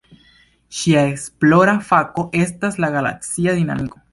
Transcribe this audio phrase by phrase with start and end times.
[0.77, 4.07] Ŝia esplora fako estas la galaksia dinamiko.